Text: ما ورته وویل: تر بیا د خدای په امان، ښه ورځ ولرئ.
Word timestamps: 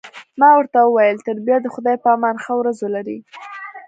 ما 0.39 0.49
ورته 0.57 0.79
وویل: 0.83 1.17
تر 1.27 1.37
بیا 1.45 1.57
د 1.61 1.67
خدای 1.75 1.97
په 2.03 2.09
امان، 2.15 2.35
ښه 2.43 2.53
ورځ 2.59 2.77
ولرئ. 2.81 3.19